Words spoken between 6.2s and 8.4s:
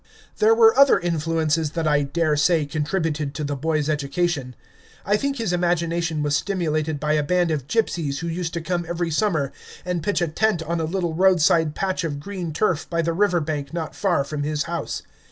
was stimulated by a band of gypsies who